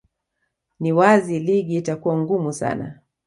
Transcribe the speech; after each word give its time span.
ni 0.79 0.91
wazi 0.93 1.39
ligi 1.39 1.75
itakuwa 1.75 2.17
ngumu 2.17 2.53
sana 2.53 2.95